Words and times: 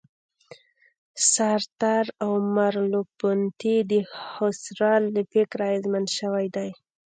سارتر 1.33 2.05
او 2.23 2.31
مرلوپونتې 2.55 3.75
د 3.91 3.93
هوسرل 4.31 5.03
له 5.15 5.21
فکره 5.31 5.63
اغېزمن 5.69 6.05
شوي 6.19 6.45
دي. 6.55 6.69